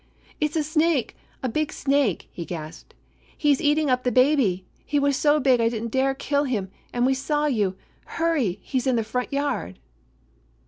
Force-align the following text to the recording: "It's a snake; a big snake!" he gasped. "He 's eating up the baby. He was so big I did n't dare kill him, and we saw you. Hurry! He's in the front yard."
"It's 0.39 0.55
a 0.55 0.63
snake; 0.63 1.15
a 1.43 1.47
big 1.47 1.71
snake!" 1.71 2.27
he 2.31 2.43
gasped. 2.43 2.95
"He 3.37 3.53
's 3.53 3.61
eating 3.61 3.87
up 3.87 4.01
the 4.03 4.11
baby. 4.11 4.65
He 4.83 4.97
was 4.97 5.15
so 5.15 5.39
big 5.39 5.61
I 5.61 5.69
did 5.69 5.83
n't 5.83 5.91
dare 5.91 6.15
kill 6.15 6.45
him, 6.45 6.71
and 6.91 7.05
we 7.05 7.13
saw 7.13 7.45
you. 7.45 7.75
Hurry! 8.17 8.57
He's 8.63 8.87
in 8.87 8.95
the 8.95 9.03
front 9.03 9.31
yard." 9.31 9.77